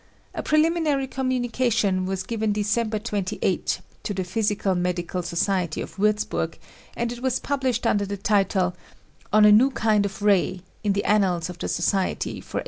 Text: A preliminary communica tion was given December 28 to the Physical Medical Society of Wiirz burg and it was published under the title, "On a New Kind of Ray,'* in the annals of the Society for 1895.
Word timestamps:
A 0.33 0.41
preliminary 0.41 1.07
communica 1.07 1.71
tion 1.71 2.07
was 2.07 2.23
given 2.23 2.51
December 2.51 2.97
28 2.97 3.81
to 4.01 4.13
the 4.15 4.23
Physical 4.23 4.73
Medical 4.73 5.21
Society 5.21 5.79
of 5.79 5.97
Wiirz 5.99 6.27
burg 6.27 6.57
and 6.97 7.11
it 7.11 7.21
was 7.21 7.37
published 7.37 7.85
under 7.85 8.07
the 8.07 8.17
title, 8.17 8.75
"On 9.31 9.45
a 9.45 9.51
New 9.51 9.69
Kind 9.69 10.07
of 10.07 10.23
Ray,'* 10.23 10.61
in 10.83 10.93
the 10.93 11.05
annals 11.05 11.51
of 11.51 11.59
the 11.59 11.67
Society 11.67 12.41
for 12.41 12.57
1895. 12.57 12.59